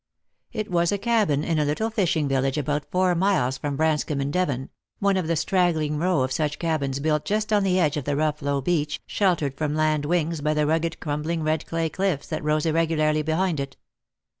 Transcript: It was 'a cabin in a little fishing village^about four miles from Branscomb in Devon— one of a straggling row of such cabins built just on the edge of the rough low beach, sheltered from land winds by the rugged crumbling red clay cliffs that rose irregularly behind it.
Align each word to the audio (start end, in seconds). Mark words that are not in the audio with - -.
It 0.51 0.71
was 0.71 0.91
'a 0.91 0.97
cabin 0.97 1.43
in 1.43 1.59
a 1.59 1.63
little 1.63 1.91
fishing 1.91 2.27
village^about 2.27 2.85
four 2.89 3.13
miles 3.13 3.59
from 3.59 3.77
Branscomb 3.77 4.19
in 4.19 4.31
Devon— 4.31 4.71
one 4.99 5.15
of 5.15 5.29
a 5.29 5.35
straggling 5.35 5.97
row 5.99 6.21
of 6.21 6.31
such 6.31 6.57
cabins 6.57 6.99
built 6.99 7.23
just 7.23 7.53
on 7.53 7.61
the 7.61 7.79
edge 7.79 7.97
of 7.97 8.05
the 8.05 8.15
rough 8.15 8.41
low 8.41 8.61
beach, 8.61 8.99
sheltered 9.05 9.53
from 9.53 9.75
land 9.75 10.05
winds 10.05 10.41
by 10.41 10.55
the 10.55 10.65
rugged 10.65 10.99
crumbling 10.99 11.43
red 11.43 11.67
clay 11.67 11.87
cliffs 11.87 12.25
that 12.29 12.43
rose 12.43 12.65
irregularly 12.65 13.21
behind 13.21 13.59
it. 13.59 13.77